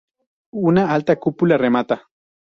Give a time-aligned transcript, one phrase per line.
[0.69, 1.99] Una alta cúpula remata.